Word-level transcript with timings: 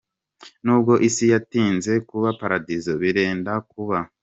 Nubwo 0.63 0.93
isi 1.07 1.25
yatinze 1.33 1.91
kuba 2.09 2.29
paradizo, 2.39 2.91
birenda 3.01 3.53
kuba. 3.71 3.97